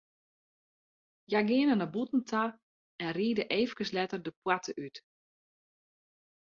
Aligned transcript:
Hja 1.29 1.41
geane 1.49 1.75
nei 1.77 1.89
bûten 1.93 2.21
ta 2.29 2.43
en 3.03 3.11
ride 3.17 3.43
eefkes 3.57 3.91
letter 3.95 4.19
de 4.25 4.31
poarte 4.41 4.71
út. 4.85 4.95